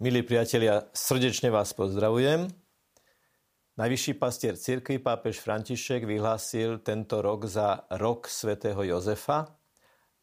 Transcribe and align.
Milí 0.00 0.24
priatelia, 0.24 0.88
srdečne 0.96 1.52
vás 1.52 1.76
pozdravujem. 1.76 2.48
Najvyšší 3.76 4.16
pastier 4.16 4.56
cirkvi 4.56 4.96
pápež 4.96 5.44
František 5.44 6.08
vyhlásil 6.08 6.80
tento 6.80 7.20
rok 7.20 7.44
za 7.44 7.84
rok 8.00 8.24
svätého 8.24 8.80
Jozefa 8.80 9.60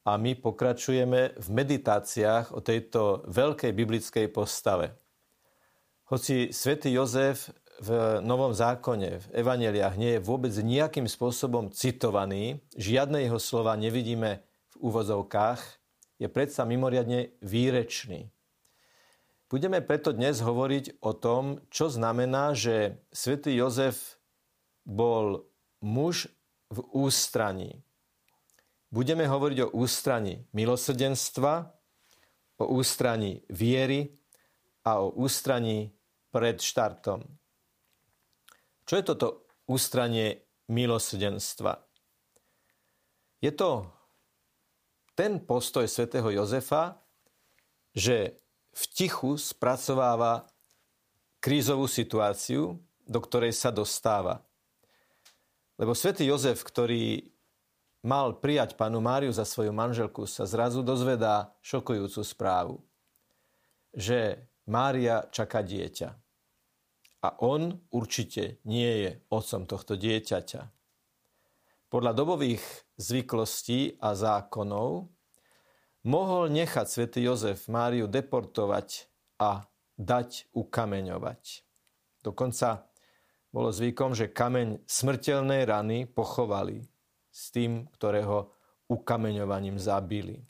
a 0.01 0.17
my 0.17 0.33
pokračujeme 0.33 1.37
v 1.37 1.47
meditáciách 1.53 2.57
o 2.57 2.65
tejto 2.65 3.21
veľkej 3.29 3.69
biblickej 3.77 4.33
postave. 4.33 4.97
Hoci 6.09 6.49
svätý 6.49 6.97
Jozef 6.97 7.53
v 7.77 8.17
Novom 8.25 8.57
zákone, 8.57 9.21
v 9.21 9.27
evaneliách 9.29 9.93
nie 9.93 10.17
je 10.17 10.25
vôbec 10.25 10.57
nejakým 10.57 11.05
spôsobom 11.05 11.69
citovaný, 11.69 12.65
žiadne 12.73 13.21
jeho 13.21 13.37
slova 13.37 13.77
nevidíme 13.77 14.41
v 14.73 14.75
úvozovkách, 14.81 15.61
je 16.17 16.25
predsa 16.25 16.65
mimoriadne 16.65 17.29
výrečný. 17.45 18.33
Budeme 19.47 19.79
preto 19.79 20.11
dnes 20.11 20.43
hovoriť 20.43 20.99
o 20.99 21.15
tom, 21.15 21.63
čo 21.71 21.87
znamená, 21.87 22.51
že 22.51 22.99
svätý 23.15 23.55
Jozef 23.55 24.19
bol 24.83 25.47
muž 25.79 26.27
v 26.67 26.83
ústraní. 26.91 27.79
Budeme 28.91 29.23
hovoriť 29.23 29.63
o 29.63 29.71
ústraní 29.71 30.43
milosrdenstva, 30.51 31.63
o 32.59 32.65
ústraní 32.75 33.39
viery 33.47 34.19
a 34.83 34.99
o 34.99 35.15
ústraní 35.15 35.95
pred 36.27 36.59
štartom. 36.59 37.23
Čo 38.83 38.93
je 38.99 39.03
toto 39.07 39.27
ústranie 39.71 40.43
milosrdenstva? 40.67 41.87
Je 43.39 43.55
to 43.55 43.87
ten 45.15 45.39
postoj 45.39 45.87
svätého 45.87 46.27
Jozefa, 46.35 46.99
že 47.95 48.43
v 48.77 48.83
tichu 48.93 49.41
spracováva 49.41 50.45
krízovú 51.41 51.89
situáciu, 51.89 52.77
do 53.09 53.19
ktorej 53.23 53.57
sa 53.57 53.73
dostáva. 53.73 54.45
Lebo 55.81 55.97
svätý 55.97 56.29
Jozef, 56.29 56.61
ktorý 56.61 57.25
mal 58.05 58.37
prijať 58.37 58.77
panu 58.77 59.01
Máriu 59.01 59.33
za 59.33 59.49
svoju 59.49 59.73
manželku, 59.73 60.29
sa 60.29 60.45
zrazu 60.45 60.85
dozvedá 60.85 61.57
šokujúcu 61.65 62.21
správu, 62.21 62.75
že 63.97 64.45
Mária 64.69 65.25
čaká 65.33 65.65
dieťa. 65.65 66.09
A 67.25 67.29
on 67.41 67.81
určite 67.89 68.61
nie 68.61 69.09
je 69.09 69.11
otcom 69.33 69.65
tohto 69.65 69.97
dieťaťa. 69.97 70.61
Podľa 71.89 72.11
dobových 72.13 72.61
zvyklostí 72.99 73.97
a 73.97 74.13
zákonov 74.13 75.09
mohol 76.05 76.51
nechať 76.53 76.85
svätý 76.85 77.25
Jozef 77.25 77.65
Máriu 77.71 78.05
deportovať 78.05 79.09
a 79.41 79.65
dať 79.97 80.51
ukameňovať. 80.53 81.65
Dokonca 82.21 82.85
bolo 83.49 83.73
zvykom, 83.73 84.13
že 84.13 84.29
kameň 84.29 84.85
smrteľnej 84.85 85.65
rany 85.65 86.05
pochovali 86.05 86.85
s 87.31 87.49
tým, 87.49 87.89
ktorého 87.95 88.53
ukameňovaním 88.91 89.79
zabili. 89.81 90.43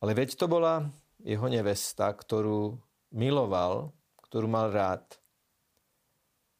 Ale 0.00 0.12
veď 0.12 0.36
to 0.36 0.46
bola 0.48 0.88
jeho 1.24 1.48
nevesta, 1.48 2.12
ktorú 2.12 2.76
miloval, 3.12 3.96
ktorú 4.28 4.46
mal 4.50 4.68
rád. 4.68 5.04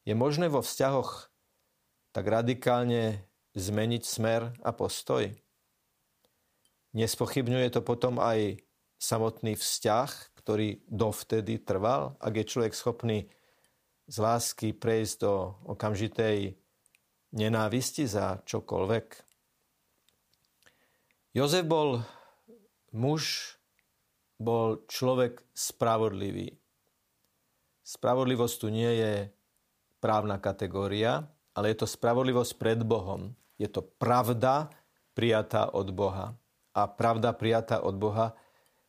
Je 0.08 0.16
možné 0.16 0.48
vo 0.48 0.64
vzťahoch 0.64 1.28
tak 2.14 2.24
radikálne 2.24 3.20
zmeniť 3.58 4.02
smer 4.06 4.54
a 4.62 4.70
postoj? 4.72 5.43
Nespochybňuje 6.94 7.74
to 7.74 7.82
potom 7.82 8.22
aj 8.22 8.62
samotný 9.02 9.58
vzťah, 9.58 10.38
ktorý 10.38 10.78
dovtedy 10.86 11.58
trval, 11.58 12.14
ak 12.22 12.38
je 12.38 12.44
človek 12.46 12.70
schopný 12.70 13.26
z 14.06 14.16
lásky 14.22 14.70
prejsť 14.70 15.16
do 15.26 15.58
okamžitej 15.74 16.54
nenávisti 17.34 18.06
za 18.06 18.38
čokoľvek. 18.46 19.06
Jozef 21.34 21.66
bol 21.66 21.98
muž, 22.94 23.56
bol 24.38 24.86
človek 24.86 25.42
spravodlivý. 25.50 26.54
Spravodlivosť 27.82 28.54
tu 28.54 28.70
nie 28.70 28.92
je 29.02 29.14
právna 29.98 30.38
kategória, 30.38 31.26
ale 31.58 31.74
je 31.74 31.82
to 31.82 31.90
spravodlivosť 31.90 32.52
pred 32.54 32.80
Bohom. 32.86 33.34
Je 33.58 33.66
to 33.66 33.82
pravda 33.82 34.70
prijatá 35.10 35.74
od 35.74 35.90
Boha 35.90 36.38
a 36.74 36.90
pravda 36.90 37.30
prijatá 37.32 37.80
od 37.86 37.94
Boha 37.94 38.34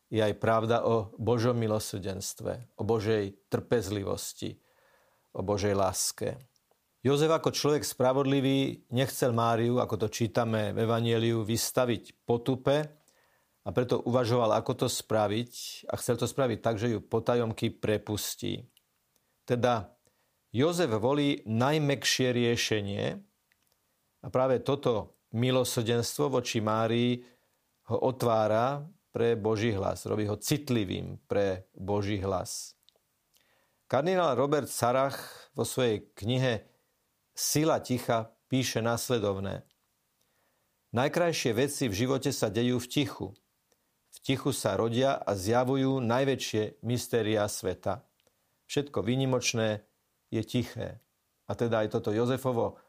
je 0.09 0.21
aj 0.21 0.35
pravda 0.41 0.85
o 0.85 1.13
Božom 1.21 1.57
milosrdenstve, 1.57 2.73
o 2.77 2.83
Božej 2.85 3.49
trpezlivosti, 3.49 4.57
o 5.33 5.45
Božej 5.45 5.77
láske. 5.77 6.41
Jozef 7.05 7.29
ako 7.29 7.53
človek 7.53 7.85
spravodlivý 7.85 8.89
nechcel 8.89 9.29
Máriu, 9.29 9.77
ako 9.77 10.05
to 10.05 10.07
čítame 10.09 10.73
v 10.73 10.89
Evangeliu, 10.89 11.45
vystaviť 11.45 12.25
potupe 12.25 12.89
a 13.61 13.69
preto 13.69 14.01
uvažoval, 14.01 14.57
ako 14.57 14.85
to 14.85 14.87
spraviť 14.89 15.85
a 15.85 15.93
chcel 16.01 16.17
to 16.17 16.25
spraviť 16.25 16.59
tak, 16.65 16.81
že 16.81 16.97
ju 16.97 17.05
potajomky 17.05 17.77
prepustí. 17.77 18.65
Teda 19.45 19.93
Jozef 20.49 20.89
volí 20.97 21.45
najmekšie 21.45 22.33
riešenie 22.33 23.05
a 24.25 24.27
práve 24.33 24.65
toto 24.65 25.21
milosrdenstvo 25.37 26.41
voči 26.41 26.57
Márii 26.63 27.34
ho 27.89 27.97
otvára 28.01 28.85
pre 29.15 29.37
Boží 29.39 29.71
hlas, 29.71 30.05
robí 30.05 30.27
ho 30.27 30.35
citlivým 30.35 31.21
pre 31.29 31.69
Boží 31.71 32.19
hlas. 32.19 32.75
Kardinál 33.87 34.35
Robert 34.35 34.67
Sarach 34.67 35.17
vo 35.53 35.63
svojej 35.63 36.09
knihe 36.17 36.65
Sila 37.35 37.83
ticha 37.83 38.31
píše 38.47 38.79
nasledovné. 38.79 39.67
Najkrajšie 40.95 41.51
veci 41.51 41.91
v 41.91 41.97
živote 42.07 42.31
sa 42.31 42.47
dejú 42.47 42.79
v 42.79 42.87
tichu. 42.87 43.27
V 44.15 44.17
tichu 44.23 44.55
sa 44.55 44.79
rodia 44.79 45.19
a 45.19 45.35
zjavujú 45.35 45.99
najväčšie 45.99 46.79
mystéria 46.87 47.43
sveta. 47.51 48.07
Všetko 48.71 49.03
výnimočné 49.03 49.83
je 50.31 50.41
tiché. 50.47 51.03
A 51.45 51.51
teda 51.53 51.83
aj 51.83 51.99
toto 51.99 52.15
Jozefovo 52.15 52.79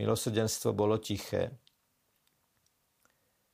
milosrdenstvo 0.00 0.72
bolo 0.72 0.96
tiché. 0.96 1.61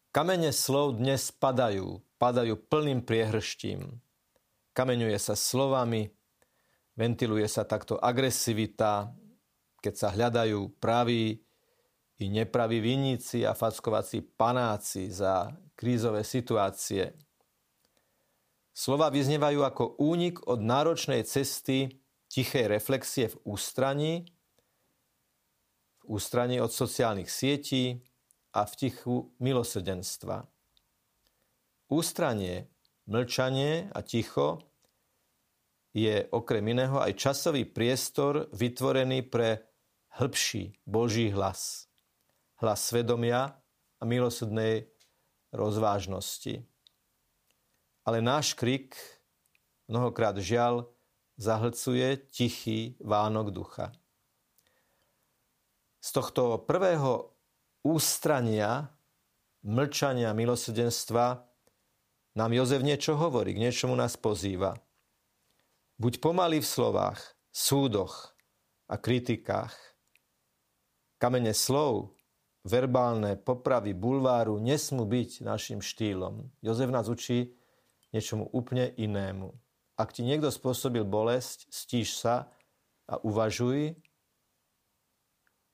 Kamene 0.08 0.56
slov 0.56 0.96
dnes 0.96 1.28
padajú, 1.28 2.00
padajú 2.16 2.56
plným 2.56 3.04
priehrštím. 3.04 4.00
Kameňuje 4.72 5.18
sa 5.20 5.36
slovami, 5.36 6.08
ventiluje 6.96 7.44
sa 7.44 7.68
takto 7.68 8.00
agresivita, 8.00 9.12
keď 9.84 9.94
sa 9.94 10.08
hľadajú 10.08 10.80
praví 10.80 11.44
i 12.18 12.24
nepraví 12.24 12.80
vinníci 12.80 13.44
a 13.44 13.52
fackovací 13.52 14.24
panáci 14.24 15.12
za 15.12 15.52
krízové 15.76 16.24
situácie. 16.24 17.12
Slova 18.72 19.12
vyznevajú 19.12 19.60
ako 19.60 20.00
únik 20.00 20.40
od 20.48 20.64
náročnej 20.64 21.20
cesty 21.28 22.00
tichej 22.32 22.64
reflexie 22.64 23.28
v 23.28 23.36
ústraní, 23.44 24.24
v 26.00 26.04
ústraní 26.16 26.64
od 26.64 26.72
sociálnych 26.72 27.28
sietí, 27.28 28.07
a 28.52 28.64
v 28.64 28.72
tichu 28.76 29.16
milosrdenstva. 29.40 30.46
Ústranie, 31.88 32.68
mlčanie 33.08 33.88
a 33.92 34.00
ticho 34.04 34.60
je 35.96 36.28
okrem 36.30 36.64
iného 36.68 37.00
aj 37.00 37.16
časový 37.16 37.64
priestor 37.64 38.52
vytvorený 38.52 39.24
pre 39.24 39.64
hĺbší 40.20 40.84
Boží 40.84 41.32
hlas. 41.32 41.88
Hlas 42.60 42.92
svedomia 42.92 43.56
a 43.98 44.02
milosrdnej 44.04 44.90
rozvážnosti. 45.52 46.60
Ale 48.04 48.18
náš 48.20 48.52
krik 48.52 48.96
mnohokrát 49.88 50.36
žiaľ 50.36 50.88
zahlcuje 51.38 52.28
tichý 52.28 52.98
vánok 53.00 53.54
ducha. 53.54 53.94
Z 56.02 56.08
tohto 56.18 56.62
prvého 56.66 57.37
ústrania, 57.88 58.92
mlčania, 59.64 60.36
milosrdenstva 60.36 61.40
nám 62.36 62.50
Jozef 62.52 62.84
niečo 62.84 63.16
hovorí, 63.16 63.56
k 63.56 63.64
niečomu 63.64 63.96
nás 63.96 64.20
pozýva. 64.20 64.76
Buď 65.96 66.20
pomalý 66.20 66.60
v 66.60 66.68
slovách, 66.68 67.18
súdoch 67.48 68.36
a 68.86 69.00
kritikách. 69.00 69.74
Kamene 71.18 71.50
slov, 71.50 72.14
verbálne 72.62 73.34
popravy 73.34 73.96
bulváru 73.96 74.60
nesmú 74.62 75.02
byť 75.08 75.42
našim 75.42 75.80
štýlom. 75.82 76.46
Jozef 76.62 76.92
nás 76.92 77.10
učí 77.10 77.56
niečomu 78.14 78.46
úplne 78.54 78.94
inému. 78.94 79.50
Ak 79.98 80.14
ti 80.14 80.22
niekto 80.22 80.54
spôsobil 80.54 81.02
bolesť, 81.02 81.66
stíš 81.74 82.22
sa 82.22 82.46
a 83.10 83.18
uvažuj, 83.26 83.98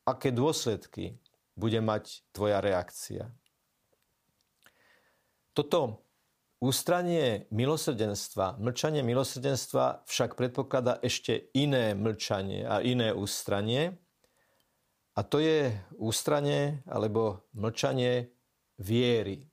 aké 0.09 0.33
dôsledky 0.33 1.21
bude 1.55 1.79
mať 1.81 2.27
tvoja 2.35 2.59
reakcia. 2.61 3.31
Toto 5.55 6.05
Ústranie 6.65 7.45
milosrdenstva, 7.53 8.57
mlčanie 8.57 9.05
milosrdenstva 9.05 10.09
však 10.09 10.33
predpokladá 10.33 10.97
ešte 11.05 11.53
iné 11.53 11.93
mlčanie 11.93 12.65
a 12.65 12.81
iné 12.81 13.13
ústranie. 13.13 14.01
A 15.13 15.21
to 15.21 15.45
je 15.45 15.77
ústranie 16.01 16.81
alebo 16.89 17.45
mlčanie 17.53 18.33
viery. 18.81 19.45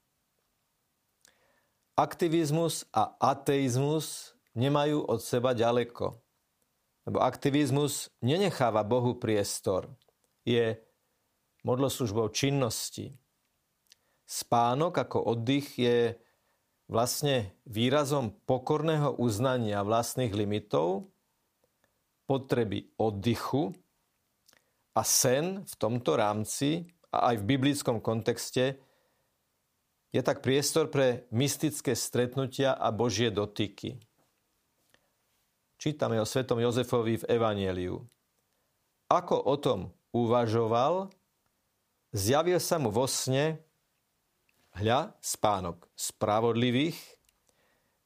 Aktivizmus 2.00 2.88
a 2.95 3.12
ateizmus 3.19 4.31
nemajú 4.56 5.03
od 5.03 5.19
seba 5.19 5.51
ďaleko. 5.51 6.15
Lebo 7.12 7.19
aktivizmus 7.19 8.07
nenecháva 8.24 8.88
Bohu 8.88 9.19
priestor. 9.19 9.92
Je 10.48 10.80
modloslužbou 11.62 12.30
činnosti. 12.34 13.13
Spánok 14.25 14.96
ako 14.98 15.36
oddych 15.36 15.75
je 15.78 16.16
vlastne 16.92 17.56
výrazom 17.68 18.36
pokorného 18.44 19.16
uznania 19.19 19.84
vlastných 19.84 20.31
limitov, 20.36 21.12
potreby 22.28 22.92
oddychu 22.96 23.75
a 24.96 25.02
sen 25.04 25.63
v 25.63 25.74
tomto 25.75 26.16
rámci 26.16 26.88
a 27.12 27.31
aj 27.31 27.44
v 27.44 27.48
biblickom 27.48 28.00
kontexte 28.00 28.80
je 30.12 30.22
tak 30.24 30.44
priestor 30.44 30.92
pre 30.92 31.28
mystické 31.31 31.96
stretnutia 31.96 32.75
a 32.75 32.92
Božie 32.92 33.31
dotyky. 33.31 34.00
Čítame 35.80 36.19
o 36.19 36.28
svetom 36.28 36.60
Jozefovi 36.60 37.24
v 37.24 37.28
Evanieliu. 37.31 38.04
Ako 39.08 39.40
o 39.40 39.56
tom 39.60 39.96
uvažoval, 40.12 41.12
zjavil 42.12 42.60
sa 42.60 42.78
mu 42.80 42.92
vo 42.92 43.08
sne 43.08 43.60
Hľa, 44.72 45.19
spánok 45.19 45.92
spravodlivých, 46.00 46.96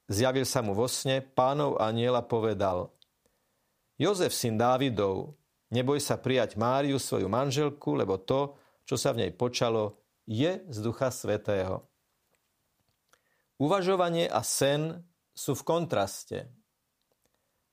zjavil 0.10 0.50
sa 0.50 0.66
mu 0.66 0.74
vo 0.74 0.90
sne, 0.90 1.22
pánov 1.22 1.78
aniela 1.78 2.26
povedal 2.26 2.90
Jozef, 4.02 4.34
syn 4.34 4.58
Dávidov, 4.58 5.38
neboj 5.70 6.02
sa 6.02 6.18
prijať 6.18 6.58
Máriu, 6.58 6.98
svoju 6.98 7.30
manželku, 7.30 7.94
lebo 7.94 8.18
to, 8.18 8.58
čo 8.84 8.98
sa 8.98 9.14
v 9.14 9.24
nej 9.24 9.32
počalo, 9.32 10.02
je 10.26 10.66
z 10.68 10.78
Ducha 10.82 11.14
Svetého. 11.14 11.86
Uvažovanie 13.62 14.28
a 14.28 14.42
sen 14.44 15.06
sú 15.32 15.56
v 15.56 15.64
kontraste. 15.64 16.52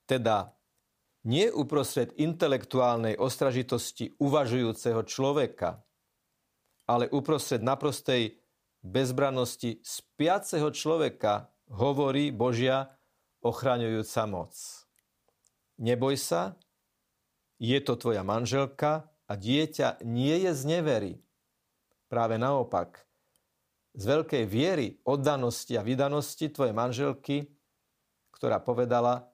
Teda 0.07 0.53
nie 1.27 1.51
uprostred 1.51 2.15
intelektuálnej 2.21 3.19
ostražitosti 3.19 4.15
uvažujúceho 4.21 5.03
človeka, 5.09 5.83
ale 6.93 7.09
uprostred 7.09 7.65
naprostej 7.65 8.37
bezbrannosti 8.85 9.81
spiaceho 9.81 10.69
človeka 10.69 11.49
hovorí 11.73 12.29
Božia 12.29 12.93
ochraňujúca 13.41 14.23
moc. 14.29 14.53
Neboj 15.81 16.21
sa, 16.21 16.61
je 17.57 17.79
to 17.81 17.97
tvoja 17.97 18.21
manželka 18.21 19.09
a 19.25 19.33
dieťa 19.33 20.05
nie 20.05 20.45
je 20.45 20.53
z 20.53 20.63
nevery. 20.69 21.13
Práve 22.13 22.37
naopak, 22.37 23.09
z 23.97 24.05
veľkej 24.05 24.45
viery, 24.45 25.01
oddanosti 25.09 25.73
a 25.81 25.87
vydanosti 25.87 26.53
tvojej 26.53 26.77
manželky, 26.77 27.49
ktorá 28.37 28.61
povedala, 28.61 29.33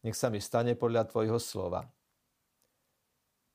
nech 0.00 0.16
sa 0.16 0.32
mi 0.32 0.40
stane 0.40 0.72
podľa 0.72 1.08
tvojho 1.08 1.36
slova. 1.36 1.84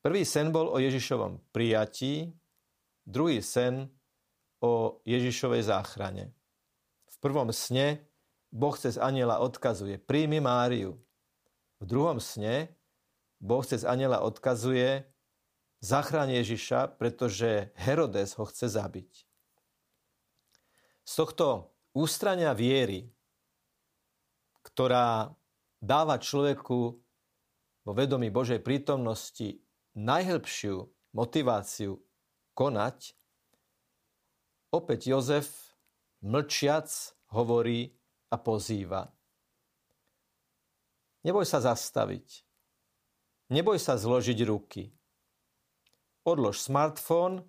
Prvý 0.00 0.24
sen 0.24 0.48
bol 0.48 0.70
o 0.70 0.78
Ježišovom 0.80 1.52
prijatí, 1.52 2.32
druhý 3.10 3.42
sen 3.42 3.90
o 4.62 5.02
Ježišovej 5.02 5.66
záchrane. 5.66 6.30
V 7.10 7.16
prvom 7.18 7.50
sne 7.50 8.06
Boh 8.54 8.74
cez 8.78 8.94
aniela 8.98 9.42
odkazuje, 9.42 9.98
príjmi 9.98 10.38
Máriu. 10.38 10.98
V 11.82 11.84
druhom 11.84 12.22
sne 12.22 12.70
Boh 13.42 13.66
cez 13.66 13.82
aniela 13.82 14.22
odkazuje, 14.22 15.06
zachráň 15.80 16.44
Ježiša, 16.44 17.00
pretože 17.00 17.72
Herodes 17.74 18.36
ho 18.36 18.44
chce 18.44 18.68
zabiť. 18.68 19.12
Z 21.08 21.12
tohto 21.16 21.72
ústrania 21.96 22.52
viery, 22.52 23.10
ktorá 24.60 25.32
dáva 25.80 26.20
človeku 26.20 26.78
vo 27.80 27.92
vedomí 27.96 28.28
Božej 28.28 28.60
prítomnosti 28.60 29.64
najhlbšiu 29.96 30.84
motiváciu 31.16 31.96
konať, 32.60 33.16
Opäť 34.70 35.10
Jozef, 35.10 35.74
mlčiac, 36.22 36.86
hovorí 37.34 37.90
a 38.30 38.38
pozýva. 38.38 39.10
Neboj 41.26 41.42
sa 41.42 41.58
zastaviť. 41.58 42.46
Neboj 43.50 43.82
sa 43.82 43.98
zložiť 43.98 44.38
ruky. 44.46 44.94
Odlož 46.22 46.62
smartfón 46.62 47.42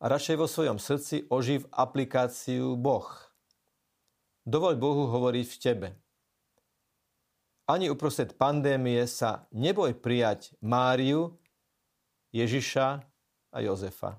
a 0.00 0.04
radšej 0.08 0.36
vo 0.40 0.48
svojom 0.48 0.80
srdci 0.80 1.28
oživ 1.28 1.68
aplikáciu 1.68 2.80
Boh. 2.80 3.12
Dovoľ 4.48 4.74
Bohu 4.80 5.04
hovoriť 5.12 5.46
v 5.52 5.60
tebe. 5.60 5.88
Ani 7.68 7.92
uprostred 7.92 8.40
pandémie 8.40 9.04
sa 9.04 9.44
neboj 9.52 10.00
prijať 10.00 10.56
Máriu, 10.64 11.36
Ježiša 12.32 13.11
a 13.52 13.60
Jozefa 13.60 14.18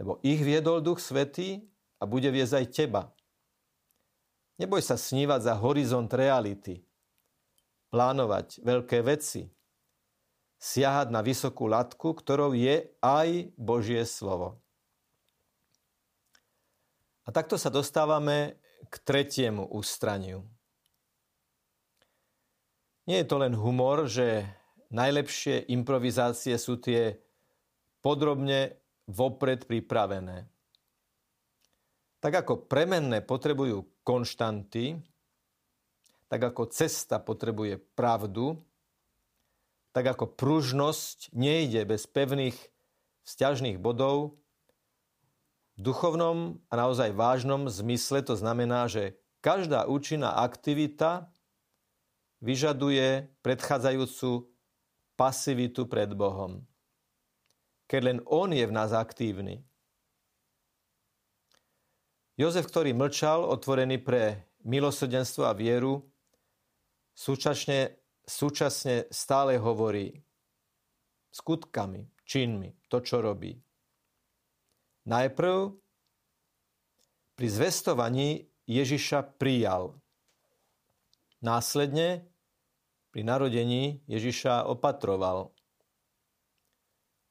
lebo 0.00 0.16
ich 0.24 0.40
viedol 0.40 0.80
Duch 0.80 0.96
Svetý 0.96 1.60
a 2.00 2.08
bude 2.08 2.32
viesť 2.32 2.54
aj 2.56 2.66
teba. 2.72 3.02
Neboj 4.56 4.80
sa 4.80 4.96
snívať 4.96 5.44
za 5.44 5.54
horizont 5.60 6.08
reality, 6.08 6.80
plánovať 7.92 8.64
veľké 8.64 9.04
veci, 9.04 9.44
siahať 10.56 11.12
na 11.12 11.20
vysokú 11.20 11.68
latku, 11.68 12.16
ktorou 12.16 12.56
je 12.56 12.88
aj 13.04 13.52
Božie 13.60 14.00
slovo. 14.08 14.56
A 17.28 17.32
takto 17.36 17.60
sa 17.60 17.68
dostávame 17.68 18.56
k 18.88 18.94
tretiemu 19.04 19.68
ústraniu. 19.68 20.48
Nie 23.04 23.20
je 23.20 23.28
to 23.28 23.36
len 23.36 23.52
humor, 23.52 24.08
že 24.08 24.48
najlepšie 24.88 25.68
improvizácie 25.68 26.56
sú 26.56 26.80
tie 26.80 27.20
podrobne 28.00 28.76
vopred 29.08 29.64
pripravené. 29.68 30.48
Tak 32.20 32.44
ako 32.44 32.68
premenné 32.68 33.24
potrebujú 33.24 33.88
konštanty, 34.04 35.00
tak 36.28 36.52
ako 36.52 36.68
cesta 36.68 37.18
potrebuje 37.18 37.80
pravdu, 37.96 38.60
tak 39.90 40.14
ako 40.14 40.30
pružnosť 40.38 41.34
nejde 41.34 41.82
bez 41.88 42.06
pevných 42.06 42.54
vzťažných 43.26 43.80
bodov, 43.82 44.38
v 45.80 45.88
duchovnom 45.88 46.60
a 46.68 46.74
naozaj 46.76 47.16
vážnom 47.16 47.64
zmysle 47.72 48.20
to 48.20 48.36
znamená, 48.36 48.84
že 48.84 49.16
každá 49.40 49.88
účinná 49.88 50.44
aktivita 50.44 51.32
vyžaduje 52.44 53.32
predchádzajúcu 53.40 54.44
pasivitu 55.16 55.88
pred 55.88 56.12
Bohom 56.12 56.68
keď 57.90 58.00
len 58.06 58.18
On 58.30 58.46
je 58.46 58.62
v 58.62 58.70
nás 58.70 58.94
aktívny. 58.94 59.66
Jozef, 62.38 62.70
ktorý 62.70 62.94
mlčal, 62.94 63.42
otvorený 63.42 63.98
pre 63.98 64.46
milosrdenstvo 64.62 65.50
a 65.50 65.58
vieru, 65.58 65.98
súčasne, 67.10 67.98
súčasne 68.22 69.10
stále 69.10 69.58
hovorí 69.58 70.14
skutkami, 71.34 72.06
činmi, 72.22 72.70
to, 72.86 73.02
čo 73.02 73.18
robí. 73.18 73.58
Najprv 75.10 75.56
pri 77.34 77.46
zvestovaní 77.50 78.46
Ježiša 78.70 79.34
prijal. 79.34 79.98
Následne 81.42 82.22
pri 83.10 83.26
narodení 83.26 84.06
Ježiša 84.06 84.70
opatroval. 84.70 85.50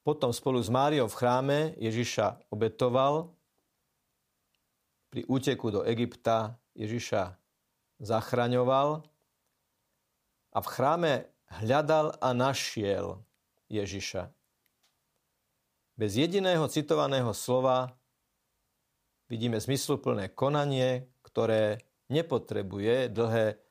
Potom 0.09 0.33
spolu 0.33 0.57
s 0.57 0.73
Máriou 0.73 1.05
v 1.05 1.13
chráme 1.21 1.57
Ježiša 1.77 2.49
obetoval. 2.49 3.29
Pri 5.13 5.21
úteku 5.29 5.69
do 5.69 5.85
Egypta 5.85 6.57
Ježiša 6.73 7.37
zachraňoval. 8.01 9.05
A 10.49 10.59
v 10.65 10.67
chráme 10.73 11.29
hľadal 11.61 12.17
a 12.17 12.33
našiel 12.33 13.21
Ježiša. 13.69 14.33
Bez 15.93 16.17
jediného 16.17 16.65
citovaného 16.73 17.29
slova 17.37 17.93
vidíme 19.29 19.61
zmysluplné 19.61 20.33
konanie, 20.33 21.05
ktoré 21.21 21.85
nepotrebuje 22.09 23.13
dlhé 23.13 23.61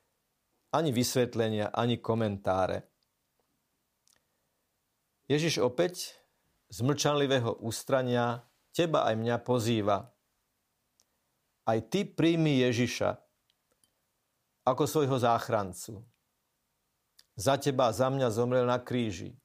ani 0.71 0.95
vysvetlenia, 0.95 1.67
ani 1.75 1.99
komentáre. 1.99 2.87
Ježiš 5.27 5.59
opäť 5.59 6.18
z 6.69 6.77
mlčanlivého 6.85 7.57
ústrania 7.65 8.45
teba 8.69 9.09
aj 9.09 9.15
mňa 9.17 9.37
pozýva. 9.41 10.13
aj 11.69 11.79
ty 11.93 12.01
príjmi 12.01 12.65
Ježiša 12.65 13.13
ako 14.65 14.83
svojho 14.89 15.17
záchrancu. 15.21 16.01
Za 17.37 17.61
teba 17.61 17.89
a 17.89 17.95
za 17.95 18.09
mňa 18.09 18.27
zomrel 18.33 18.65
na 18.65 18.81
kríži. 18.81 19.37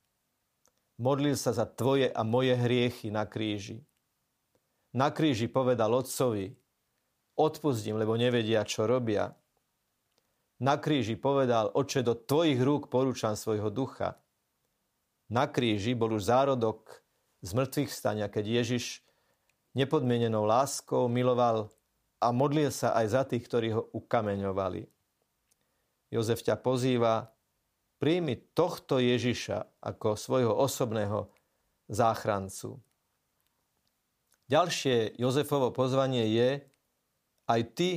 Modlil 0.96 1.36
sa 1.36 1.52
za 1.52 1.68
tvoje 1.68 2.08
a 2.08 2.24
moje 2.24 2.56
hriechy 2.56 3.12
na 3.12 3.28
kríži. 3.28 3.84
Na 4.94 5.12
kríži 5.12 5.50
povedal 5.50 5.92
otcovi, 5.92 6.54
odpustím, 7.36 7.98
lebo 7.98 8.16
nevedia, 8.16 8.64
čo 8.64 8.88
robia. 8.88 9.36
Na 10.64 10.80
kríži 10.80 11.18
povedal, 11.18 11.74
oče, 11.74 12.00
do 12.06 12.14
tvojich 12.16 12.62
rúk 12.62 12.88
porúčam 12.88 13.36
svojho 13.36 13.68
ducha. 13.68 14.16
Na 15.28 15.50
kríži 15.50 15.92
bol 15.98 16.14
už 16.14 16.30
zárodok 16.30 17.03
z 17.44 17.50
mŕtvych 17.52 17.92
stania, 17.92 18.32
keď 18.32 18.64
Ježiš 18.64 19.04
nepodmienenou 19.76 20.48
láskou 20.48 21.12
miloval 21.12 21.68
a 22.16 22.32
modlil 22.32 22.72
sa 22.72 22.96
aj 22.96 23.06
za 23.12 23.22
tých, 23.28 23.44
ktorí 23.44 23.68
ho 23.76 23.84
ukameňovali. 23.92 24.88
Jozef 26.08 26.40
ťa 26.40 26.56
pozýva, 26.56 27.28
príjmi 28.00 28.40
tohto 28.56 28.96
Ježiša 28.96 29.84
ako 29.84 30.16
svojho 30.16 30.56
osobného 30.56 31.28
záchrancu. 31.90 32.80
Ďalšie 34.48 35.20
Jozefovo 35.20 35.68
pozvanie 35.68 36.28
je, 36.32 36.64
aj 37.44 37.60
ty 37.76 37.90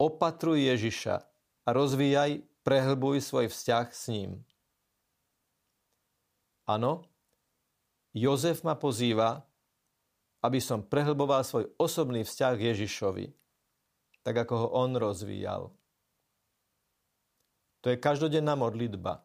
opatruj 0.00 0.72
Ježiša 0.72 1.16
a 1.64 1.68
rozvíjaj, 1.68 2.40
prehlbuj 2.64 3.20
svoj 3.20 3.52
vzťah 3.52 3.86
s 3.92 4.04
ním. 4.08 4.30
Áno, 6.68 7.09
Jozef 8.10 8.66
ma 8.66 8.74
pozýva, 8.74 9.46
aby 10.42 10.58
som 10.58 10.82
prehlboval 10.82 11.44
svoj 11.44 11.70
osobný 11.76 12.24
vzťah 12.24 12.52
k 12.56 12.66
Ježišovi, 12.74 13.26
tak 14.24 14.34
ako 14.46 14.54
ho 14.56 14.68
on 14.72 14.96
rozvíjal. 14.96 15.70
To 17.80 17.86
je 17.88 17.96
každodenná 17.96 18.56
modlitba. 18.56 19.24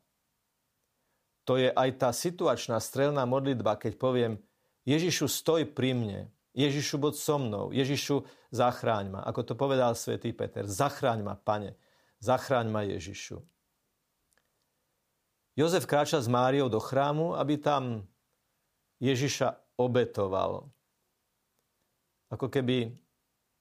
To 1.45 1.59
je 1.61 1.69
aj 1.69 1.89
tá 2.01 2.09
situačná 2.09 2.79
strelná 2.81 3.27
modlitba, 3.27 3.77
keď 3.77 3.99
poviem 3.99 4.33
Ježišu, 4.87 5.29
stoj 5.29 5.65
pri 5.75 5.93
mne, 5.93 6.21
Ježišu, 6.55 6.95
buď 6.95 7.13
so 7.19 7.35
mnou, 7.35 7.65
Ježišu, 7.75 8.23
zachráň 8.55 9.11
ma. 9.11 9.21
Ako 9.27 9.43
to 9.43 9.53
povedal 9.59 9.91
svätý 9.91 10.31
Peter, 10.31 10.63
zachráň 10.63 11.19
ma, 11.19 11.35
pane, 11.35 11.75
zachráň 12.23 12.71
ma 12.71 12.81
Ježišu. 12.87 13.43
Jozef 15.55 15.83
kráča 15.83 16.19
s 16.19 16.27
Máriou 16.31 16.71
do 16.71 16.79
chrámu, 16.79 17.35
aby 17.35 17.59
tam 17.59 18.07
Ježiša 19.05 19.77
obetoval. 19.77 20.65
Ako 22.33 22.49
keby 22.49 22.89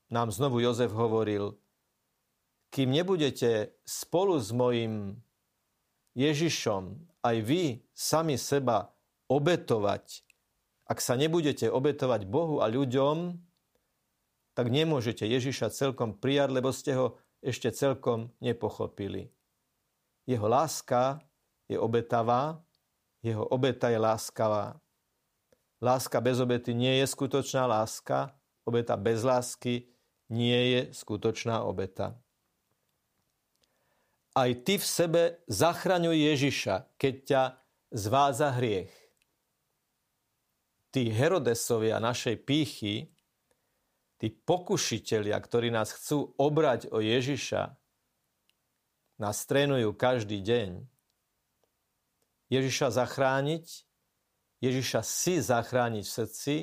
nám 0.09 0.33
znovu 0.33 0.65
Jozef 0.65 0.89
hovoril, 0.97 1.53
kým 2.73 2.91
nebudete 2.91 3.77
spolu 3.85 4.41
s 4.41 4.51
mojim 4.51 5.21
Ježišom 6.17 6.97
aj 7.23 7.37
vy 7.45 7.85
sami 7.95 8.41
seba 8.41 8.91
obetovať, 9.31 10.27
ak 10.85 10.99
sa 11.01 11.17
nebudete 11.17 11.69
obetovať 11.71 12.29
Bohu 12.29 12.61
a 12.61 12.69
ľuďom, 12.69 13.37
tak 14.55 14.71
nemôžete 14.71 15.27
Ježiša 15.27 15.75
celkom 15.75 16.15
prijať, 16.15 16.49
lebo 16.55 16.71
ste 16.71 16.95
ho 16.95 17.19
ešte 17.43 17.75
celkom 17.75 18.31
nepochopili. 18.39 19.29
Jeho 20.25 20.47
láska 20.49 21.21
je 21.69 21.77
obetavá, 21.77 22.63
jeho 23.25 23.45
obeta 23.49 23.91
je 23.91 23.99
láskavá. 23.99 24.79
Láska 25.85 26.25
bez 26.25 26.41
obety 26.41 26.73
nie 26.73 27.05
je 27.05 27.07
skutočná 27.07 27.69
láska, 27.69 28.33
obeta 28.65 28.97
bez 28.97 29.21
lásky 29.21 29.93
nie 30.33 30.61
je 30.73 30.81
skutočná 30.97 31.61
obeta 31.61 32.17
aj 34.35 34.51
ty 34.67 34.75
v 34.83 34.87
sebe 34.87 35.23
zachraňuj 35.47 36.19
Ježiša, 36.35 36.99
keď 36.99 37.15
ťa 37.23 37.43
zváza 37.95 38.51
hriech. 38.59 38.91
Tí 40.91 41.11
Herodesovia 41.11 42.03
našej 42.03 42.43
pýchy, 42.43 43.15
tí 44.19 44.29
pokušitelia, 44.31 45.39
ktorí 45.39 45.71
nás 45.71 45.95
chcú 45.95 46.35
obrať 46.39 46.91
o 46.91 46.99
Ježiša, 47.03 47.79
nás 49.23 49.47
trénujú 49.47 49.95
každý 49.95 50.43
deň. 50.43 50.83
Ježiša 52.51 52.95
zachrániť, 52.95 53.87
Ježiša 54.63 55.01
si 55.03 55.43
zachrániť 55.43 56.05
v 56.05 56.15
srdci, 56.15 56.55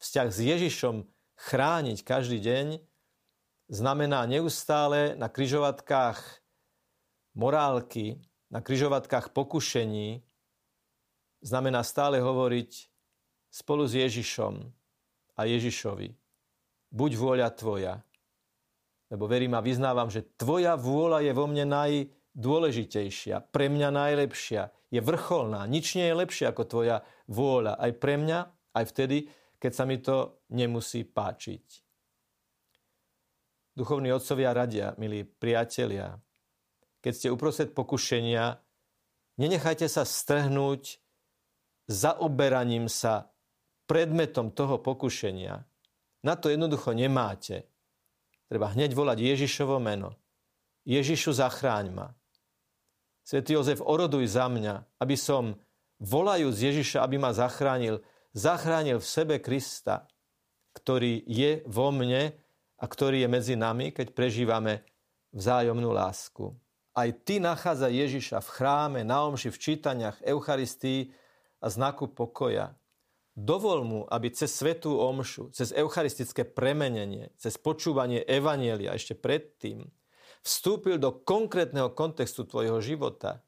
vzťah 0.00 0.28
s 0.28 0.38
Ježišom 0.40 0.96
chrániť 1.36 1.98
každý 2.04 2.40
deň, 2.40 2.66
znamená 3.68 4.24
neustále 4.24 5.18
na 5.18 5.28
kryžovatkách 5.28 6.18
morálky, 7.36 8.22
na 8.48 8.62
kryžovatkách 8.62 9.34
pokušení, 9.34 10.22
znamená 11.44 11.84
stále 11.84 12.22
hovoriť 12.22 12.70
spolu 13.52 13.84
s 13.84 13.94
Ježišom 13.94 14.54
a 15.36 15.40
Ježišovi. 15.44 16.16
Buď 16.90 17.10
vôľa 17.18 17.48
tvoja. 17.52 17.94
Lebo 19.12 19.30
verím 19.30 19.54
a 19.54 19.62
vyznávam, 19.62 20.10
že 20.10 20.26
tvoja 20.34 20.74
vôľa 20.74 21.22
je 21.22 21.32
vo 21.36 21.46
mne 21.46 21.68
najdôležitejšia, 21.70 23.52
pre 23.54 23.70
mňa 23.70 23.88
najlepšia, 23.94 24.72
je 24.90 25.00
vrcholná. 25.02 25.66
Nič 25.66 25.98
nie 25.98 26.06
je 26.06 26.18
lepšie 26.18 26.46
ako 26.50 26.62
tvoja 26.66 26.96
vôľa. 27.26 27.78
Aj 27.78 27.92
pre 27.96 28.16
mňa, 28.16 28.38
aj 28.76 28.84
vtedy, 28.92 29.26
keď 29.58 29.72
sa 29.72 29.84
mi 29.88 29.98
to 29.98 30.46
nemusí 30.54 31.02
páčiť. 31.02 31.64
Duchovní 33.76 34.08
otcovia 34.12 34.56
radia, 34.56 34.96
milí 34.96 35.24
priatelia, 35.24 36.16
keď 37.04 37.12
ste 37.12 37.28
uprostred 37.28 37.70
pokušenia, 37.76 38.56
nenechajte 39.36 39.84
sa 39.84 40.02
strhnúť 40.02 40.96
zaoberaním 41.86 42.90
sa 42.90 43.30
predmetom 43.86 44.50
toho 44.50 44.82
pokušenia. 44.82 45.54
Na 46.26 46.34
to 46.34 46.50
jednoducho 46.50 46.90
nemáte. 46.96 47.70
Treba 48.50 48.74
hneď 48.74 48.94
volať 48.94 49.22
Ježišovo 49.22 49.78
meno. 49.78 50.18
Ježišu, 50.86 51.34
zachráň 51.34 51.86
ma. 51.94 52.08
Svetý 53.26 53.58
Jozef, 53.58 53.82
oroduj 53.82 54.30
za 54.30 54.46
mňa, 54.46 55.02
aby 55.02 55.18
som, 55.18 55.58
volajúc 55.98 56.62
Ježiša, 56.62 57.02
aby 57.02 57.18
ma 57.18 57.34
zachránil, 57.34 57.98
zachránil 58.30 59.02
v 59.02 59.10
sebe 59.10 59.42
Krista, 59.42 60.06
ktorý 60.78 61.26
je 61.26 61.66
vo 61.66 61.90
mne 61.90 62.38
a 62.78 62.84
ktorý 62.86 63.26
je 63.26 63.28
medzi 63.32 63.54
nami, 63.58 63.90
keď 63.90 64.14
prežívame 64.14 64.86
vzájomnú 65.34 65.90
lásku. 65.90 66.54
Aj 66.94 67.10
ty 67.26 67.42
nachádza 67.42 67.90
Ježiša 67.90 68.38
v 68.46 68.52
chráme, 68.54 69.00
na 69.02 69.26
omši, 69.26 69.50
v 69.50 69.58
čítaniach, 69.58 70.22
Eucharistii 70.22 71.10
a 71.58 71.66
znaku 71.66 72.06
pokoja. 72.06 72.78
Dovol 73.34 73.82
mu, 73.82 74.00
aby 74.06 74.30
cez 74.30 74.54
svetú 74.54 75.02
omšu, 75.02 75.50
cez 75.50 75.74
eucharistické 75.74 76.46
premenenie, 76.46 77.34
cez 77.42 77.58
počúvanie 77.58 78.22
Evanielia 78.22 78.94
ešte 78.94 79.18
predtým, 79.18 79.84
vstúpil 80.46 81.02
do 81.02 81.10
konkrétneho 81.10 81.90
kontextu 81.90 82.46
tvojho 82.46 82.78
života. 82.78 83.42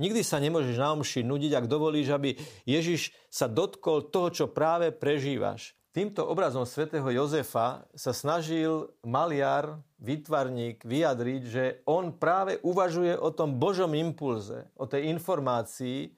Nikdy 0.00 0.24
sa 0.24 0.40
nemôžeš 0.40 0.80
na 0.80 0.96
omši 0.96 1.20
nudiť, 1.20 1.52
ak 1.52 1.68
dovolíš, 1.68 2.08
aby 2.08 2.32
Ježiš 2.64 3.12
sa 3.28 3.44
dotkol 3.44 4.08
toho, 4.08 4.32
čo 4.32 4.44
práve 4.48 4.88
prežívaš. 4.96 5.76
Týmto 5.90 6.24
obrazom 6.24 6.64
svätého 6.64 7.04
Jozefa 7.10 7.84
sa 7.92 8.14
snažil 8.14 8.88
maliar, 9.04 9.82
výtvarník 10.00 10.86
vyjadriť, 10.86 11.42
že 11.44 11.64
on 11.84 12.14
práve 12.14 12.62
uvažuje 12.62 13.18
o 13.18 13.28
tom 13.34 13.58
Božom 13.58 13.92
impulze, 13.92 14.70
o 14.78 14.86
tej 14.86 15.10
informácii 15.12 16.14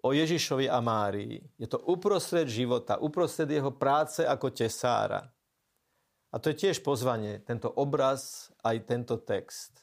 o 0.00 0.16
Ježišovi 0.16 0.70
a 0.70 0.80
Márii. 0.80 1.42
Je 1.60 1.68
to 1.68 1.82
uprostred 1.84 2.48
života, 2.48 2.96
uprostred 2.96 3.50
jeho 3.50 3.74
práce 3.74 4.24
ako 4.24 4.48
tesára. 4.54 5.28
A 6.30 6.38
to 6.38 6.54
je 6.54 6.60
tiež 6.66 6.86
pozvanie, 6.86 7.42
tento 7.42 7.66
obraz, 7.66 8.54
aj 8.62 8.86
tento 8.86 9.18
text. 9.18 9.82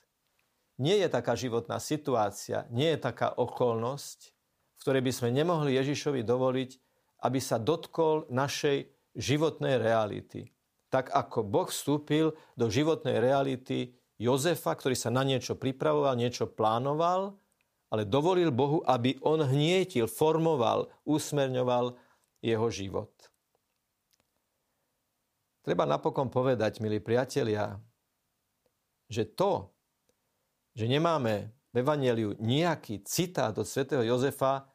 Nie 0.80 1.04
je 1.04 1.10
taká 1.12 1.36
životná 1.36 1.82
situácia, 1.84 2.70
nie 2.72 2.96
je 2.96 3.00
taká 3.02 3.36
okolnosť, 3.36 4.32
v 4.78 4.80
ktorej 4.80 5.04
by 5.04 5.12
sme 5.12 5.30
nemohli 5.36 5.76
Ježišovi 5.76 6.24
dovoliť, 6.24 6.72
aby 7.28 7.40
sa 7.42 7.58
dotkol 7.58 8.30
našej 8.30 8.88
životnej 9.18 9.82
reality. 9.82 10.54
Tak 10.88 11.12
ako 11.12 11.44
Boh 11.44 11.68
vstúpil 11.68 12.32
do 12.56 12.72
životnej 12.72 13.20
reality 13.20 13.98
Jozefa, 14.16 14.72
ktorý 14.78 14.96
sa 14.96 15.12
na 15.12 15.28
niečo 15.28 15.60
pripravoval, 15.60 16.16
niečo 16.16 16.48
plánoval, 16.48 17.36
ale 17.92 18.04
dovolil 18.08 18.54
Bohu, 18.54 18.80
aby 18.88 19.20
on 19.24 19.44
hnietil, 19.44 20.08
formoval, 20.08 20.88
usmerňoval 21.04 21.96
jeho 22.40 22.68
život. 22.72 23.12
Treba 25.68 25.84
napokon 25.84 26.32
povedať, 26.32 26.80
milí 26.80 27.04
priatelia, 27.04 27.76
že 29.12 29.28
to, 29.28 29.68
že 30.72 30.88
nemáme 30.88 31.52
v 31.76 31.84
Evangeliu 31.84 32.40
nejaký 32.40 33.04
citát 33.04 33.52
od 33.52 33.68
svätého 33.68 34.00
Jozefa, 34.00 34.72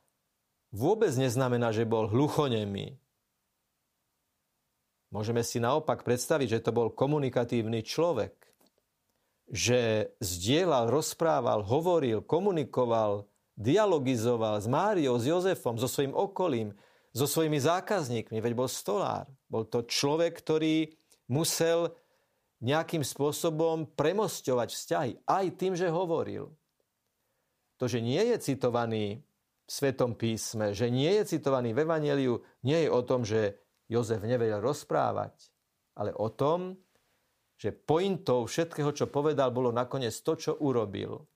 vôbec 0.68 1.08
neznamená, 1.16 1.72
že 1.72 1.88
bol 1.88 2.12
hluchonemý. 2.12 3.00
Môžeme 5.08 5.40
si 5.40 5.64
naopak 5.64 6.04
predstaviť, 6.04 6.60
že 6.60 6.64
to 6.68 6.76
bol 6.76 6.92
komunikatívny 6.92 7.80
človek, 7.80 8.36
že 9.48 10.12
zdieľal, 10.20 10.92
rozprával, 10.92 11.64
hovoril, 11.64 12.20
komunikoval, 12.20 13.24
dialogizoval 13.56 14.60
s 14.60 14.68
Máriou, 14.68 15.16
s 15.16 15.24
Jozefom, 15.24 15.80
so 15.80 15.88
svojím 15.88 16.12
okolím, 16.12 16.76
so 17.16 17.24
svojimi 17.24 17.56
zákazníkmi, 17.56 18.44
veď 18.44 18.52
bol 18.52 18.68
stolár. 18.68 19.24
Bol 19.52 19.68
to 19.68 19.84
človek, 19.84 20.40
ktorý 20.40 20.88
musel 21.28 21.92
nejakým 22.64 23.04
spôsobom 23.04 23.92
premosťovať 23.92 24.68
vzťahy, 24.72 25.12
aj 25.28 25.44
tým, 25.60 25.76
že 25.76 25.92
hovoril. 25.92 26.48
To, 27.76 27.84
že 27.84 28.00
nie 28.00 28.22
je 28.32 28.36
citovaný 28.40 29.20
v 29.20 29.70
Svetom 29.70 30.16
písme, 30.16 30.72
že 30.72 30.88
nie 30.88 31.10
je 31.20 31.36
citovaný 31.36 31.76
v 31.76 31.84
Evangeliu, 31.84 32.40
nie 32.64 32.86
je 32.86 32.88
o 32.88 33.02
tom, 33.04 33.28
že 33.28 33.60
Jozef 33.90 34.24
nevedel 34.24 34.62
rozprávať, 34.64 35.52
ale 36.00 36.16
o 36.16 36.32
tom, 36.32 36.80
že 37.60 37.76
pointou 37.76 38.48
všetkého, 38.48 38.90
čo 38.96 39.10
povedal, 39.12 39.52
bolo 39.52 39.68
nakoniec 39.68 40.14
to, 40.24 40.32
čo 40.38 40.52
urobil. 40.62 41.28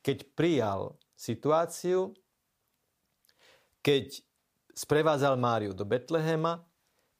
Keď 0.00 0.32
prijal 0.32 0.96
situáciu, 1.12 2.16
keď 3.84 4.16
sprevádzal 4.72 5.36
Máriu 5.36 5.76
do 5.76 5.84
Betlehema, 5.84 6.69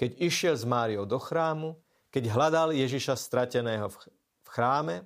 keď 0.01 0.17
išiel 0.17 0.57
s 0.57 0.65
Máriou 0.65 1.05
do 1.05 1.21
chrámu, 1.21 1.77
keď 2.09 2.33
hľadal 2.33 2.73
Ježiša 2.73 3.21
strateného 3.21 3.93
v 3.93 4.49
chráme, 4.49 5.05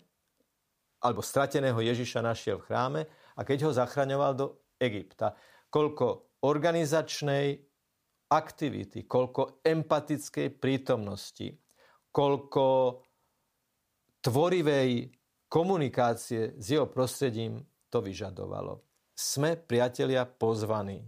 alebo 1.02 1.18
strateného 1.18 1.82
Ježiša 1.82 2.22
našiel 2.22 2.62
v 2.62 2.66
chráme 2.70 3.02
a 3.34 3.40
keď 3.42 3.66
ho 3.66 3.70
zachraňoval 3.74 4.32
do 4.38 4.46
Egypta. 4.78 5.34
Koľko 5.66 6.38
organizačnej 6.46 7.58
aktivity, 8.30 9.02
koľko 9.10 9.66
empatickej 9.66 10.48
prítomnosti, 10.62 11.50
koľko 12.14 12.64
tvorivej 14.22 15.10
komunikácie 15.50 16.54
s 16.54 16.66
jeho 16.70 16.86
prostredím 16.86 17.58
to 17.90 17.98
vyžadovalo. 17.98 18.78
Sme, 19.10 19.58
priatelia, 19.58 20.22
pozvaní. 20.22 21.02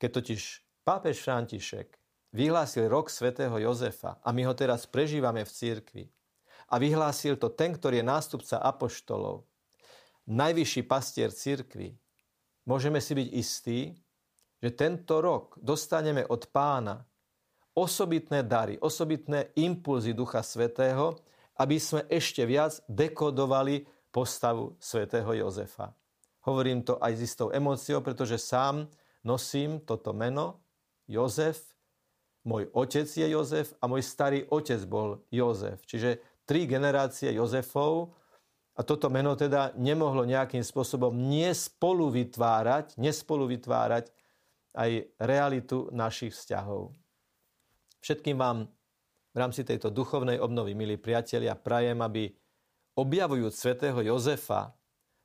Keď 0.00 0.10
totiž 0.10 0.40
pápež 0.82 1.22
František 1.22 2.01
vyhlásil 2.32 2.88
rok 2.88 3.12
svätého 3.12 3.54
Jozefa 3.60 4.18
a 4.24 4.28
my 4.32 4.48
ho 4.48 4.54
teraz 4.56 4.88
prežívame 4.88 5.44
v 5.44 5.52
cirkvi 5.52 6.04
a 6.72 6.80
vyhlásil 6.80 7.36
to 7.36 7.52
ten, 7.52 7.76
ktorý 7.76 8.00
je 8.00 8.06
nástupca 8.08 8.56
apoštolov, 8.58 9.44
najvyšší 10.24 10.82
pastier 10.88 11.28
cirkvi, 11.28 11.92
môžeme 12.64 12.98
si 12.98 13.12
byť 13.12 13.28
istí, 13.36 13.80
že 14.62 14.70
tento 14.72 15.20
rok 15.20 15.58
dostaneme 15.60 16.24
od 16.24 16.48
pána 16.48 17.04
osobitné 17.74 18.44
dary, 18.44 18.78
osobitné 18.78 19.52
impulzy 19.58 20.12
Ducha 20.12 20.44
Svetého, 20.44 21.18
aby 21.58 21.76
sme 21.76 22.04
ešte 22.08 22.44
viac 22.48 22.80
dekodovali 22.88 23.84
postavu 24.12 24.76
svätého 24.76 25.28
Jozefa. 25.32 25.92
Hovorím 26.44 26.84
to 26.84 26.98
aj 27.00 27.12
s 27.16 27.32
istou 27.32 27.48
emóciou, 27.54 28.02
pretože 28.04 28.38
sám 28.38 28.88
nosím 29.24 29.80
toto 29.82 30.12
meno 30.12 30.60
Jozef. 31.08 31.71
Môj 32.42 32.66
otec 32.74 33.06
je 33.06 33.26
Jozef 33.30 33.70
a 33.78 33.86
môj 33.86 34.02
starý 34.02 34.42
otec 34.50 34.82
bol 34.86 35.22
Jozef. 35.30 35.86
Čiže 35.86 36.18
tri 36.42 36.66
generácie 36.66 37.30
Jozefov 37.30 38.18
a 38.74 38.80
toto 38.82 39.06
meno 39.12 39.38
teda 39.38 39.70
nemohlo 39.78 40.26
nejakým 40.26 40.64
spôsobom 40.64 41.14
nespolu 41.14 42.10
vytvárať, 42.10 42.98
nespolu 42.98 43.46
vytvárať 43.46 44.10
aj 44.74 44.90
realitu 45.20 45.86
našich 45.92 46.34
vzťahov. 46.34 46.90
Všetkým 48.02 48.40
vám 48.40 48.66
v 49.32 49.36
rámci 49.38 49.62
tejto 49.62 49.94
duchovnej 49.94 50.42
obnovy, 50.42 50.74
milí 50.74 50.98
priatelia, 50.98 51.54
prajem, 51.54 52.02
aby 52.02 52.32
objavujúc 52.98 53.54
svätého 53.54 54.02
Jozefa 54.02 54.74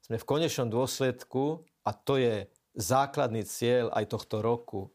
sme 0.06 0.22
v 0.22 0.28
konečnom 0.28 0.70
dôsledku, 0.72 1.66
a 1.84 1.92
to 1.96 2.20
je 2.20 2.48
základný 2.76 3.44
cieľ 3.48 3.92
aj 3.96 4.12
tohto 4.12 4.40
roku, 4.44 4.92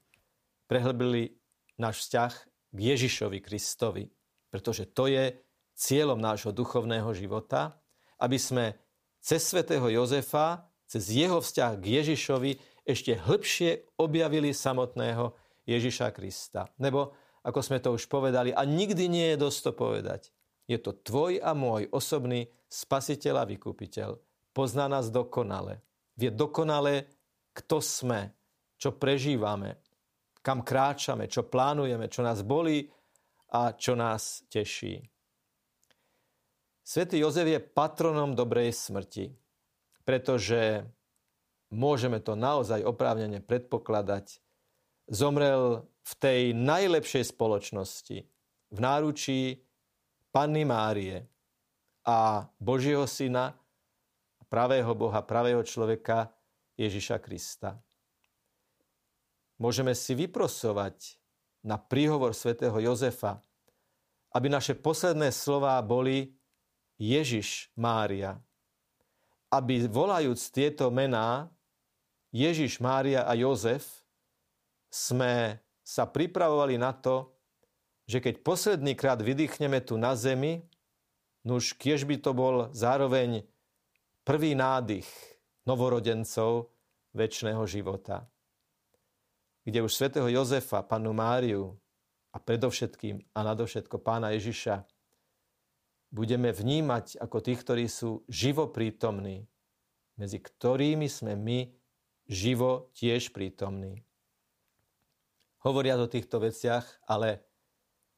prehlbili 0.69 1.42
náš 1.83 2.07
vzťah 2.07 2.33
k 2.71 2.79
Ježišovi 2.79 3.43
Kristovi. 3.43 4.07
Pretože 4.55 4.87
to 4.95 5.11
je 5.11 5.35
cieľom 5.75 6.23
nášho 6.23 6.55
duchovného 6.55 7.11
života, 7.19 7.83
aby 8.23 8.39
sme 8.39 8.79
cez 9.19 9.43
svätého 9.43 9.83
Jozefa, 9.91 10.71
cez 10.87 11.11
jeho 11.11 11.43
vzťah 11.43 11.73
k 11.83 11.85
Ježišovi 11.99 12.53
ešte 12.87 13.19
hĺbšie 13.19 13.99
objavili 13.99 14.55
samotného 14.55 15.35
Ježiša 15.67 16.15
Krista. 16.15 16.71
Nebo, 16.79 17.15
ako 17.43 17.61
sme 17.63 17.83
to 17.83 17.95
už 17.95 18.07
povedali, 18.07 18.55
a 18.55 18.63
nikdy 18.63 19.11
nie 19.11 19.27
je 19.35 19.43
dosť 19.43 19.59
to 19.67 19.73
povedať, 19.75 20.23
je 20.71 20.79
to 20.79 20.95
tvoj 20.95 21.43
a 21.43 21.51
môj 21.59 21.91
osobný 21.91 22.47
spasiteľ 22.71 23.43
a 23.43 23.49
vykupiteľ. 23.51 24.11
Pozná 24.55 24.87
nás 24.87 25.11
dokonale. 25.11 25.83
Vie 26.15 26.31
dokonale, 26.31 27.11
kto 27.57 27.83
sme, 27.83 28.31
čo 28.79 28.95
prežívame, 28.95 29.82
kam 30.43 30.67
kráčame, 30.67 31.31
čo 31.31 31.47
plánujeme, 31.47 32.11
čo 32.11 32.27
nás 32.27 32.43
bolí 32.43 32.91
a 33.55 33.73
čo 33.73 33.95
nás 33.95 34.43
teší. 34.51 35.07
Svetý 36.83 37.23
Jozef 37.23 37.47
je 37.47 37.63
patronom 37.63 38.35
dobrej 38.35 38.75
smrti, 38.75 39.31
pretože 40.03 40.83
môžeme 41.71 42.19
to 42.19 42.35
naozaj 42.35 42.83
oprávnene 42.83 43.39
predpokladať, 43.39 44.43
zomrel 45.07 45.87
v 46.03 46.13
tej 46.19 46.41
najlepšej 46.59 47.31
spoločnosti, 47.31 48.19
v 48.73 48.79
náručí 48.83 49.63
Panny 50.35 50.67
Márie 50.67 51.23
a 52.03 52.51
Božieho 52.59 53.07
syna, 53.07 53.55
pravého 54.51 54.93
Boha, 54.93 55.23
pravého 55.23 55.63
človeka 55.63 56.35
Ježiša 56.75 57.23
Krista. 57.23 57.79
Môžeme 59.63 59.95
si 59.95 60.19
vyprosovať 60.19 61.23
na 61.63 61.79
príhovor 61.79 62.35
svätého 62.35 62.75
Jozefa, 62.83 63.39
aby 64.35 64.51
naše 64.51 64.75
posledné 64.75 65.31
slová 65.31 65.79
boli 65.79 66.35
Ježiš 66.99 67.71
Mária. 67.79 68.43
Aby 69.55 69.87
volajúc 69.87 70.51
tieto 70.51 70.91
mená 70.91 71.47
Ježiš, 72.35 72.83
Mária 72.83 73.23
a 73.23 73.39
Jozef 73.39 74.03
sme 74.91 75.63
sa 75.87 76.11
pripravovali 76.11 76.75
na 76.75 76.91
to, 76.91 77.31
že 78.11 78.19
keď 78.19 78.43
posledný 78.43 78.99
krát 78.99 79.23
vydýchneme 79.23 79.79
tu 79.85 79.95
na 79.95 80.19
zemi, 80.19 80.67
nuž 81.47 81.79
kiež 81.79 82.03
by 82.03 82.19
to 82.19 82.35
bol 82.35 82.67
zároveň 82.75 83.47
prvý 84.27 84.59
nádych 84.59 85.07
novorodencov 85.71 86.75
väčšného 87.15 87.63
života. 87.71 88.32
Kde 89.63 89.79
už 89.87 89.95
svätého 89.95 90.27
Jozefa, 90.27 90.83
panu 90.83 91.15
Máriu 91.15 91.79
a 92.35 92.43
predovšetkým 92.43 93.23
a 93.31 93.39
nadovšetko 93.47 94.03
pána 94.03 94.35
Ježiša 94.35 94.83
budeme 96.11 96.51
vnímať 96.51 97.23
ako 97.23 97.39
tých, 97.39 97.63
ktorí 97.63 97.87
sú 97.87 98.27
živoprítomní, 98.27 99.47
medzi 100.19 100.39
ktorými 100.43 101.07
sme 101.07 101.39
my 101.39 101.71
živo 102.27 102.91
tiež 102.99 103.31
prítomný. 103.31 104.03
Hovoriac 105.63 106.03
o 106.03 106.11
týchto 106.11 106.43
veciach, 106.43 106.85
ale 107.07 107.47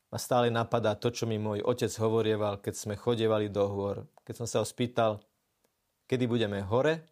ma 0.09 0.17
stále 0.17 0.49
napadá 0.49 0.97
to, 0.97 1.13
čo 1.13 1.29
mi 1.29 1.37
môj 1.37 1.61
otec 1.61 1.93
hovorieval, 2.01 2.57
keď 2.65 2.75
sme 2.75 2.95
chodievali 2.97 3.53
do 3.53 3.69
hôr. 3.69 4.09
Keď 4.25 4.35
som 4.41 4.47
sa 4.49 4.57
ho 4.63 4.67
spýtal, 4.67 5.21
kedy 6.09 6.25
budeme 6.25 6.65
hore, 6.65 7.05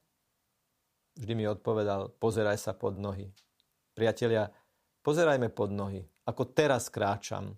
vždy 1.21 1.33
mi 1.37 1.45
odpovedal, 1.45 2.17
pozeraj 2.17 2.57
sa 2.57 2.73
pod 2.73 2.97
nohy. 2.97 3.29
Priatelia, 3.93 4.49
pozerajme 5.05 5.53
pod 5.53 5.71
nohy. 5.73 6.03
Ako 6.25 6.53
teraz 6.53 6.89
kráčam, 6.89 7.53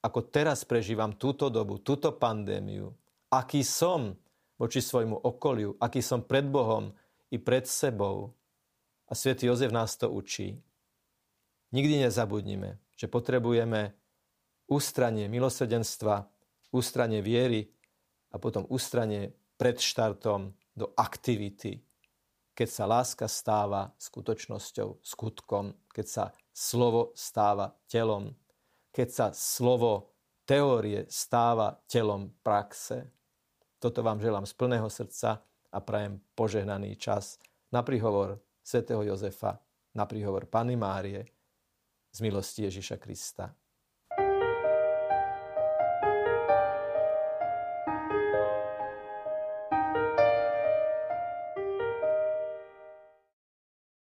ako 0.00 0.28
teraz 0.28 0.64
prežívam 0.64 1.16
túto 1.16 1.48
dobu, 1.48 1.80
túto 1.80 2.16
pandémiu, 2.16 2.92
aký 3.32 3.64
som 3.64 4.16
voči 4.60 4.84
svojmu 4.84 5.24
okoliu, 5.24 5.76
aký 5.80 6.04
som 6.04 6.24
pred 6.24 6.44
Bohom 6.44 6.92
i 7.32 7.40
pred 7.40 7.64
sebou, 7.64 8.34
a 9.10 9.12
svätý 9.18 9.50
Jozef 9.50 9.74
nás 9.74 9.98
to 9.98 10.06
učí. 10.06 10.54
Nikdy 11.74 12.06
nezabudnime, 12.06 12.78
že 12.94 13.10
potrebujeme 13.10 13.90
ústranie 14.70 15.26
milosrdenstva, 15.26 16.30
ústranie 16.70 17.18
viery 17.18 17.66
a 18.30 18.38
potom 18.38 18.70
ústranie 18.70 19.34
pred 19.58 19.82
štartom 19.82 20.54
do 20.78 20.94
aktivity, 20.94 21.82
keď 22.54 22.68
sa 22.68 22.84
láska 22.86 23.26
stáva 23.30 23.92
skutočnosťou, 23.96 25.00
skutkom, 25.00 25.72
keď 25.90 26.06
sa 26.06 26.24
slovo 26.52 27.14
stáva 27.16 27.72
telom, 27.88 28.34
keď 28.90 29.08
sa 29.08 29.26
slovo 29.32 30.12
teórie 30.44 31.06
stáva 31.06 31.78
telom 31.86 32.34
praxe. 32.42 33.06
Toto 33.78 34.02
vám 34.02 34.20
želám 34.20 34.44
z 34.44 34.54
plného 34.58 34.88
srdca 34.90 35.40
a 35.70 35.78
prajem 35.78 36.18
požehnaný 36.34 36.98
čas 36.98 37.38
na 37.70 37.86
príhovor 37.86 38.42
svätého 38.60 39.02
Jozefa 39.06 39.62
na 39.94 40.06
príhovor 40.06 40.46
Panny 40.46 40.78
Márie 40.78 41.26
z 42.10 42.18
milosti 42.22 42.66
Ježiša 42.66 42.96
Krista. 42.98 43.54